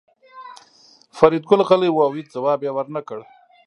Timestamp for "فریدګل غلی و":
1.17-1.97